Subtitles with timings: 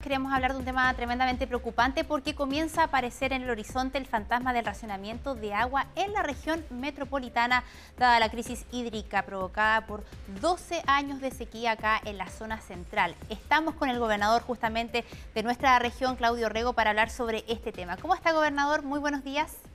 [0.00, 4.06] Queremos hablar de un tema tremendamente preocupante porque comienza a aparecer en el horizonte el
[4.06, 7.64] fantasma del racionamiento de agua en la región metropolitana,
[7.98, 10.04] dada la crisis hídrica provocada por
[10.40, 13.16] 12 años de sequía acá en la zona central.
[13.28, 17.96] Estamos con el gobernador justamente de nuestra región, Claudio Rego, para hablar sobre este tema.
[17.96, 18.84] ¿Cómo está, gobernador?
[18.84, 19.67] Muy buenos días.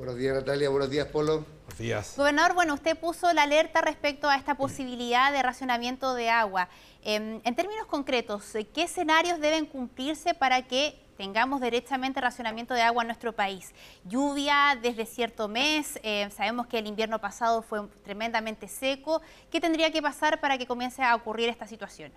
[0.00, 0.70] Buenos días, Natalia.
[0.70, 1.44] Buenos días, Polo.
[1.66, 2.14] Buenos días.
[2.16, 6.70] Gobernador, bueno, usted puso la alerta respecto a esta posibilidad de racionamiento de agua.
[7.02, 13.02] Em, en términos concretos, ¿qué escenarios deben cumplirse para que tengamos derechamente racionamiento de agua
[13.02, 13.74] en nuestro país?
[14.04, 19.20] Lluvia desde cierto mes, eh, sabemos que el invierno pasado fue tremendamente seco.
[19.50, 22.10] ¿Qué tendría que pasar para que comience a ocurrir esta situación?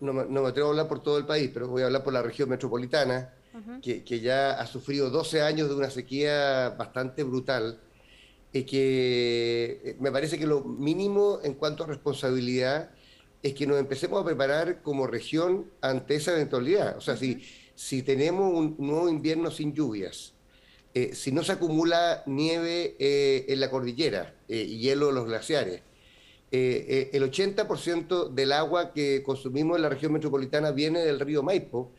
[0.00, 2.22] No, me atrevo a hablar por todo el país, pero voy a hablar por la
[2.22, 3.32] región metropolitana,
[3.82, 7.78] que, que, ya ha sufrido 12 años de una sequía bastante brutal
[8.54, 12.90] es que eh, me parece que lo mínimo en cuanto a responsabilidad
[13.42, 16.96] es que nos empecemos a preparar como región ante esa eventualidad.
[16.96, 17.42] O sea, si,
[17.74, 20.34] si tenemos un nuevo invierno sin lluvias,
[20.94, 25.82] eh, si no se acumula nieve eh, en la cordillera y hielo en los glaciares,
[26.54, 31.92] el 80% del agua que consumimos en la región metropolitana viene del río Maipo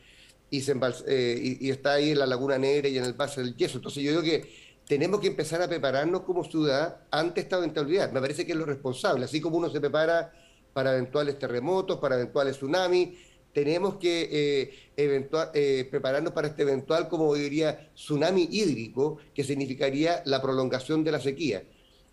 [0.49, 3.77] y, y, está ahí en la Laguna Negra y en el Paso del Yeso.
[3.77, 4.49] Entonces yo digo que
[4.87, 8.11] tenemos que empezar a prepararnos como ciudad ante esta eventualidad.
[8.11, 10.31] Me parece que es lo responsable, así como uno se prepara
[10.73, 13.17] para eventuales terremotos, para eventuales tsunamis,
[13.53, 20.41] tenemos que eh, eh, prepararnos para este eventual, como diría, tsunami hídrico, que significaría la
[20.41, 21.63] prolongación de la sequía.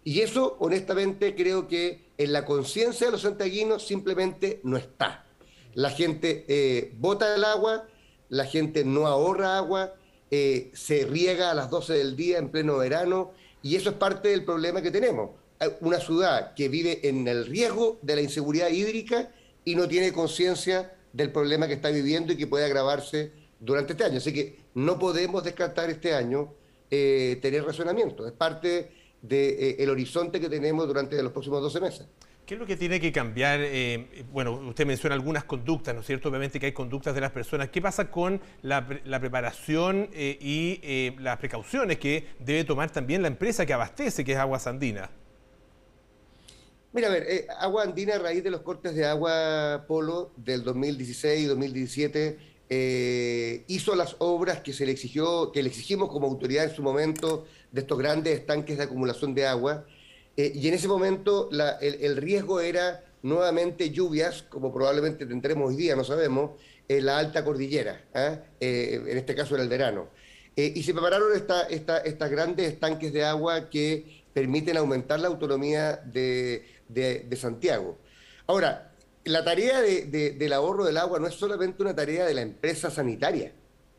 [0.05, 5.27] Y eso, honestamente, creo que en la conciencia de los santiaguinos simplemente no está.
[5.75, 7.89] La gente eh, bota el agua,
[8.29, 9.95] la gente no ahorra agua,
[10.31, 14.29] eh, se riega a las 12 del día en pleno verano y eso es parte
[14.29, 15.31] del problema que tenemos.
[15.81, 19.31] Una ciudad que vive en el riesgo de la inseguridad hídrica
[19.65, 24.05] y no tiene conciencia del problema que está viviendo y que puede agravarse durante este
[24.05, 24.19] año.
[24.19, 26.53] Así que no podemos descartar este año
[26.91, 28.27] eh, tener razonamiento.
[28.27, 28.91] Es parte
[29.23, 32.07] del de, eh, horizonte que tenemos durante los próximos 12 meses.
[32.47, 33.61] ¿Qué es lo que tiene que cambiar?
[33.63, 36.29] Eh, bueno, usted menciona algunas conductas, ¿no es cierto?
[36.29, 37.69] Obviamente que hay conductas de las personas.
[37.69, 43.29] ¿Qué pasa con la, preparación eh, y eh, las precauciones que debe tomar también la
[43.29, 45.09] empresa que abastece, que es Agua Andina?
[46.93, 51.43] Mira, a ver, Agua Andina a raíz de los cortes de agua polo del 2016
[51.43, 52.53] y 2017
[53.69, 57.47] hizo las obras que se le exigió, que le exigimos como autoridad en su momento
[57.73, 59.85] de estos grandes estanques de acumulación de agua
[60.37, 61.51] eh, y en ese momento
[61.81, 66.53] el, riesgo era nuevamente lluvias, como probablemente tendremos hoy día, no sabemos,
[66.89, 68.39] en la alta cordillera, ¿ah?
[68.61, 70.09] eh, en este caso era el verano.
[70.57, 75.97] Eh, y se prepararon estas esta, grandes estanques de agua que permiten aumentar la autonomía
[75.97, 76.65] de,
[77.37, 77.99] Santiago.
[78.47, 78.93] Ahora,
[79.25, 83.53] la tarea del ahorro del agua no es solamente una tarea de la empresa sanitaria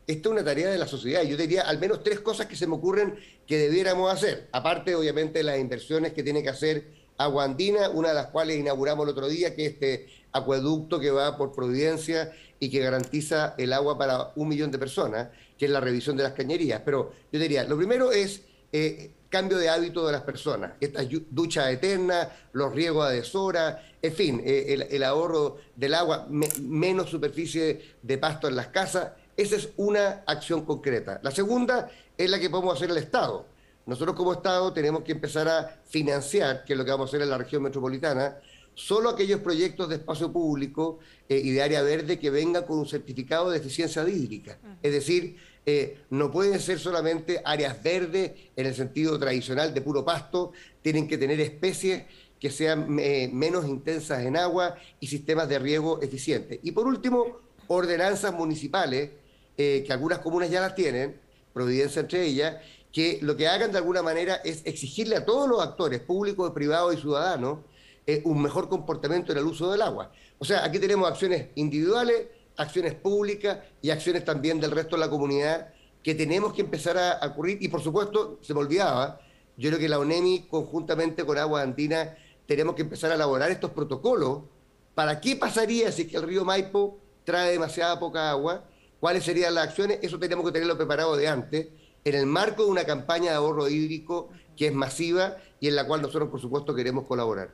[0.06, 1.22] esta es una tarea de la sociedad.
[1.22, 3.16] Yo diría al menos tres cosas que se me ocurren
[3.46, 8.14] que debiéramos hacer, aparte obviamente las inversiones que tiene que hacer Agua Andina, una de
[8.14, 12.70] las cuales inauguramos el otro día, que es este acueducto que va por Providencia y
[12.70, 16.32] que garantiza el agua para un millón de personas, que es la revisión de las
[16.32, 16.82] cañerías.
[16.84, 18.42] Pero yo diría, lo primero es
[18.72, 24.12] eh, cambio de hábito de las personas, estas duchas eternas, los riegos a deshora, en
[24.12, 29.70] fin, eh, el, ahorro del agua, menos superficie de pasto en las casas esa es
[29.76, 31.20] una acción concreta.
[31.22, 33.46] La segunda es la que podemos hacer el Estado.
[33.86, 37.22] Nosotros como Estado tenemos que empezar a financiar, que es lo que vamos a hacer
[37.22, 38.38] en la región metropolitana,
[38.74, 42.86] solo aquellos proyectos de espacio público eh, y de área verde que vengan con un
[42.86, 44.58] certificado de eficiencia hídrica.
[44.82, 50.04] Es decir, eh, no pueden ser solamente áreas verdes en el sentido tradicional de puro
[50.04, 50.52] pasto,
[50.82, 52.04] tienen que tener especies
[52.40, 56.58] que sean eh, menos intensas en agua y sistemas de riego eficientes.
[56.62, 59.10] Y por último, ordenanzas municipales
[59.56, 61.20] eh, que algunas comunas ya las tienen,
[61.54, 62.56] Providencia entre ellas,
[62.92, 66.94] que lo que hagan de alguna manera es exigirle a todos los actores, públicos, privados
[66.94, 67.60] y ciudadanos,
[68.06, 70.10] eh, un mejor comportamiento en el uso del agua.
[70.38, 72.26] O sea, aquí tenemos acciones individuales,
[72.56, 75.68] acciones públicas y acciones también del resto de la comunidad
[76.02, 77.58] que tenemos que empezar a, ocurrir.
[77.60, 79.20] Y por supuesto, se me olvidaba,
[79.56, 82.16] yo creo que la ONEMI, conjuntamente con Agua Andina,
[82.46, 84.42] tenemos que empezar a elaborar estos protocolos
[84.94, 88.64] para qué pasaría si es que el río Maipo trae demasiada poca agua
[89.00, 91.68] cuáles serían las acciones, eso tenemos que tenerlo preparado de antes,
[92.04, 95.86] en el marco de una campaña de ahorro hídrico que es masiva y en la
[95.86, 97.50] cual nosotros, por supuesto, queremos colaborar.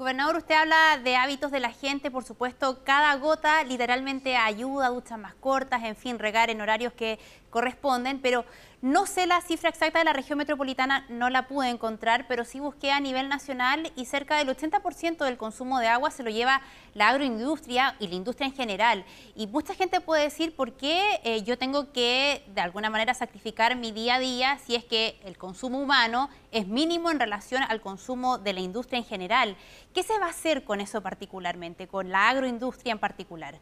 [0.00, 5.18] Gobernador, usted habla de hábitos de la gente, por supuesto, cada gota literalmente ayuda, duchas
[5.18, 7.18] más cortas, en fin, regar en horarios que
[7.50, 8.44] corresponden, pero
[8.82, 12.60] No sé la cifra exacta de la región metropolitana, no la pude encontrar, pero sí
[12.60, 16.62] busqué a nivel nacional y cerca del 80% del consumo de agua se lo lleva
[16.94, 19.04] la agroindustria y la industria en general.
[19.36, 23.76] Y mucha gente puede decir por qué eh, yo tengo que de alguna manera sacrificar
[23.76, 27.82] mi día a día si es que el consumo humano es mínimo en relación al
[27.82, 29.56] consumo de la industria en general.
[29.92, 33.58] ¿Qué se va a hacer con eso particularmente, con la agroindustria en particular?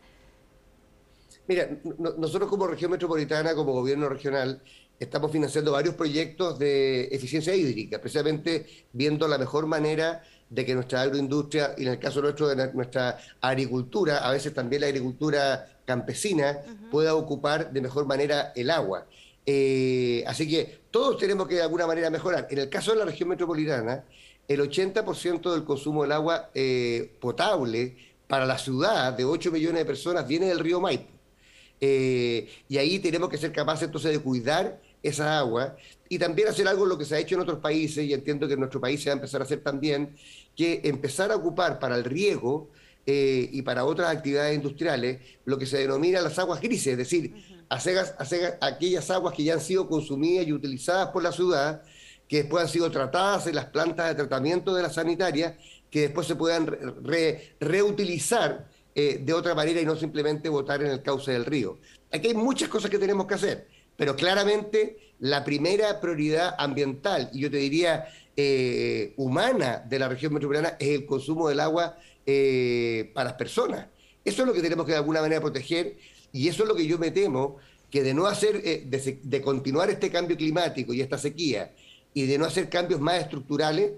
[1.48, 1.66] Mira,
[2.18, 4.62] nosotros como región metropolitana, como gobierno regional,
[5.00, 11.00] estamos financiando varios proyectos de eficiencia hídrica, precisamente viendo la mejor manera de que nuestra
[11.00, 16.58] agroindustria, y en el caso nuestro de nuestra agricultura, a veces también la agricultura campesina,
[16.90, 19.06] pueda ocupar de mejor manera el agua.
[19.46, 22.46] Eh, así que todos tenemos que de alguna manera mejorar.
[22.50, 24.04] En el caso de la región metropolitana,
[24.46, 27.96] el 80% del consumo del agua eh, potable
[28.26, 31.17] para la ciudad de 8 millones de personas viene del río Maipo.
[31.80, 35.76] Eh, y ahí tenemos que ser capaces entonces de cuidar esa agua
[36.08, 38.54] y también hacer algo lo que se ha hecho en otros países y entiendo que
[38.54, 40.16] en nuestro país se va a empezar a hacer también,
[40.56, 42.70] que empezar a ocupar para el riego
[43.06, 47.34] eh, y para otras actividades industriales lo que se denomina las aguas grises, es decir,
[47.68, 51.82] aquellas aguas que ya han sido consumidas y utilizadas por la ciudad,
[52.26, 55.56] que después han sido tratadas en las plantas de tratamiento de la sanitaria,
[55.90, 56.66] que después se puedan
[57.60, 58.67] reutilizar
[58.98, 61.78] eh, de otra manera y no simplemente botar en el cauce del río.
[62.10, 67.40] Aquí hay muchas cosas que tenemos que hacer pero claramente la primera prioridad ambiental, y
[67.40, 68.06] yo te diría
[68.36, 73.88] eh, humana de la región metropolitana, es el consumo del agua eh, para las personas.
[74.24, 75.96] Eso es lo que tenemos que de alguna manera proteger,
[76.32, 77.56] y eso es lo que yo me temo,
[77.90, 81.72] que de no hacer, de, continuar este cambio climático y esta sequía,
[82.14, 83.94] y de no hacer cambios más estructurales,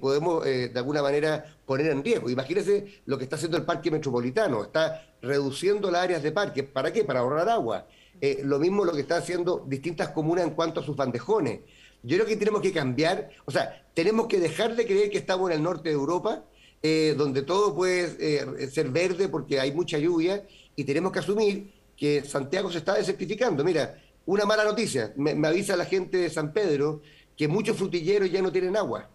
[0.00, 2.30] podemos de alguna manera poner en riesgo.
[2.30, 6.62] Imagínense lo que está haciendo el parque metropolitano, está reduciendo las áreas de parque.
[6.62, 7.04] ¿Para qué?
[7.04, 7.86] Para ahorrar agua.
[8.20, 11.60] Eh, lo mismo lo que están haciendo distintas comunas en cuanto a sus bandejones.
[12.02, 15.50] Yo creo que tenemos que cambiar, o sea, tenemos que dejar de creer que estamos
[15.50, 16.44] en el norte de Europa,
[16.82, 20.46] eh, donde todo puede eh, ser verde porque hay mucha lluvia,
[20.76, 23.64] y tenemos que asumir que Santiago se está desertificando.
[23.64, 27.02] Mira, una mala noticia, me, avisa la gente de San Pedro
[27.36, 29.10] que muchos frutilleros ya no tienen agua.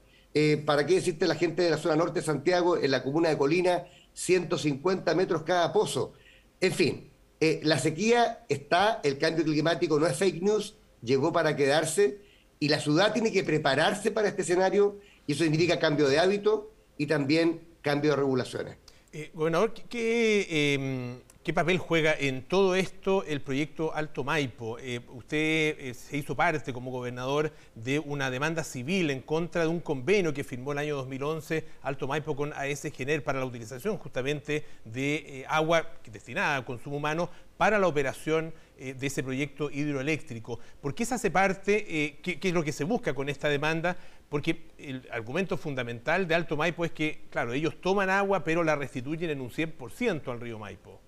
[0.66, 3.38] ¿Para qué decirte la gente de la zona norte de Santiago, en la comuna de
[3.38, 6.14] Colina, 150 metros cada pozo?
[6.62, 7.10] En fin,
[7.42, 12.20] eh, la sequía está, el cambio climático no es fake news, llegó para quedarse
[12.60, 16.74] y la ciudad tiene que prepararse para este escenario y eso significa cambio de hábito
[16.98, 18.76] y también cambio de regulaciones.
[19.14, 24.78] Eh, gobernador, ¿qué, em, ¿Qué papel juega en todo esto el proyecto Alto Maipo?
[24.78, 29.70] Eh, usted eh, se hizo parte como gobernador de una demanda civil en contra de
[29.70, 33.98] un convenio que firmó el año 2011 Alto Maipo con AS Gener para la utilización
[33.98, 40.60] justamente de eh, agua destinada al consumo humano para la operación de ese proyecto hidroeléctrico.
[40.82, 42.18] ¿Por qué se hace parte?
[42.22, 43.98] ¿qué, ¿Qué es lo que se busca con esta demanda?
[44.30, 48.78] Porque el argumento fundamental de Alto Maipo es que, claro, ellos toman agua pero la
[48.78, 51.02] restituyen en un 100% al río Maipo.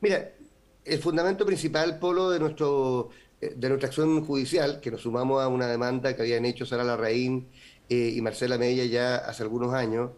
[0.00, 0.32] Mira,
[0.84, 3.10] el fundamento principal, Polo, de, nuestro,
[3.40, 6.84] eh, de nuestra acción judicial, que nos sumamos a una demanda que habían hecho Sara
[6.84, 7.48] Larraín
[7.88, 10.10] eh, y Marcela Mella ya hace algunos años,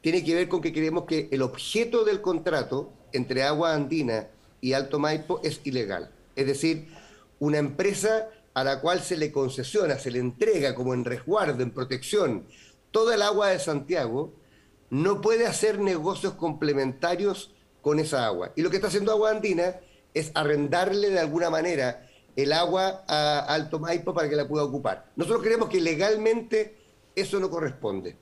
[0.00, 4.28] tiene que ver con que creemos que el objeto del contrato entre Agua Andina
[4.60, 6.10] y Alto Maipo es ilegal.
[6.36, 6.88] Es decir,
[7.38, 11.70] una empresa a la cual se le concesiona, se le entrega como en resguardo, en
[11.70, 12.46] protección,
[12.90, 14.32] toda el agua de Santiago,
[14.90, 18.52] no puede hacer negocios complementarios con esa agua.
[18.56, 19.76] Y lo que está haciendo Agua Andina
[20.14, 22.06] es arrendarle de alguna manera
[22.36, 25.10] el agua a Alto Maipo para que la pueda ocupar.
[25.16, 26.76] Nosotros creemos que legalmente
[27.14, 28.16] eso no corresponde.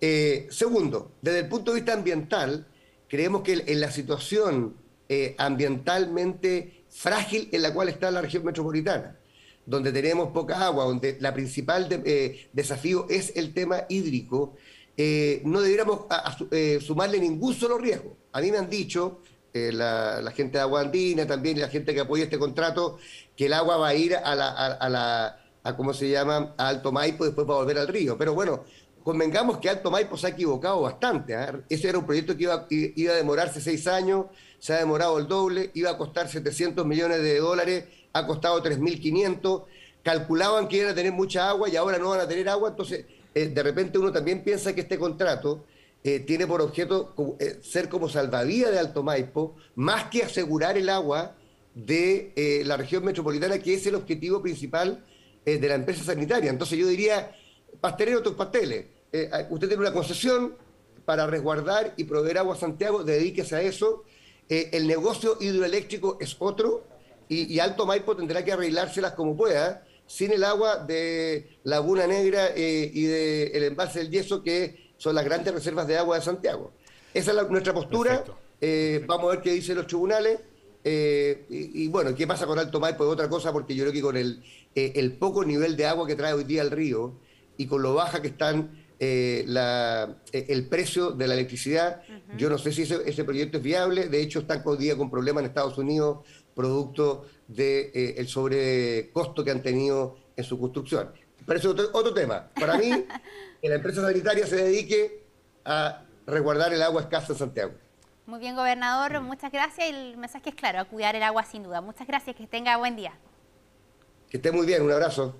[0.00, 2.66] Eh, segundo, desde el punto de vista ambiental,
[3.08, 4.76] creemos que en la situación
[5.08, 9.16] eh, ambientalmente frágil en la cual está la región metropolitana,
[9.64, 14.56] donde tenemos poca agua, donde la principal eh, desafío es el tema hídrico,
[14.96, 16.06] no debiéramos
[16.80, 18.16] sumarle ningún solo riesgo.
[18.32, 19.20] A mí me han dicho,
[19.56, 20.82] eh, la, gente de Agua
[21.26, 22.98] también la gente que apoya este contrato,
[23.34, 26.68] que el agua va a ir a la, a, la a, ¿cómo se llama?, a
[26.68, 28.18] Alto Maipo y después va a volver al río.
[28.18, 28.64] Pero bueno,
[29.02, 31.34] convengamos que Alto Maipo se ha equivocado bastante.
[31.34, 31.58] ¿ah?
[31.70, 34.26] Ese era un proyecto que iba, iba, a demorarse seis años,
[34.58, 39.64] se ha demorado el doble, iba a costar 700 millones de dólares, ha costado 3.500.
[40.02, 42.68] Calculaban que iban a tener mucha agua y ahora no van a tener agua.
[42.68, 45.66] Entonces, eh, de repente uno también piensa que este contrato
[46.02, 50.88] eh, tiene por objeto eh, ser como salvavía de Alto Maipo, más que asegurar el
[50.88, 51.36] agua
[51.74, 55.04] de la región metropolitana, que es el objetivo principal
[55.44, 56.48] de la empresa sanitaria.
[56.48, 57.36] Entonces yo diría,
[57.78, 58.86] pastelero tus pasteles.
[59.50, 60.54] usted tiene una concesión
[61.04, 64.04] para resguardar y proveer agua a Santiago, dedíquese a eso.
[64.48, 66.84] el negocio hidroeléctrico es otro.
[67.28, 72.48] y, y Alto Maipo tendrá que arreglárselas como pueda, sin el agua de Laguna Negra
[72.54, 76.22] eh, y del el embalse del Yeso, que son las grandes reservas de agua de
[76.22, 76.72] Santiago.
[77.12, 78.10] Esa es la- nuestra postura.
[78.10, 78.38] Perfecto.
[78.60, 80.40] Eh, vamos a ver qué dicen los tribunales.
[80.84, 83.04] Eh, y, y bueno, ¿qué pasa con Alto Maipo?
[83.04, 84.42] Es otra cosa, porque yo creo que con el,
[84.74, 87.14] eh, el poco nivel de agua que trae hoy día el río
[87.56, 92.00] y con lo baja que están eh, la- eh, el precio de la electricidad,
[92.38, 94.08] yo no sé si ese, ese proyecto es viable.
[94.08, 96.24] De hecho, están hoy día con problemas en Estados Unidos,
[96.56, 101.12] producto del de, eh, sobrecosto que han tenido en su construcción.
[101.46, 102.48] Pero eso es otro, otro tema.
[102.58, 102.90] Para mí,
[103.62, 105.22] que la empresa sanitaria se dedique
[105.64, 107.72] a resguardar el agua escasa en Santiago.
[108.24, 109.88] Muy bien, gobernador, muchas gracias.
[109.88, 111.80] El mensaje es claro, a cuidar el agua sin duda.
[111.80, 113.12] Muchas gracias, que tenga buen día.
[114.28, 115.34] Que esté muy bien, un abrazo.